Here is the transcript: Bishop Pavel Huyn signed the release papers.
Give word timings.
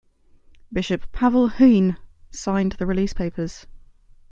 Bishop 0.73 1.11
Pavel 1.11 1.47
Huyn 1.59 1.95
signed 2.31 2.71
the 2.79 2.87
release 2.87 3.13
papers. 3.13 3.67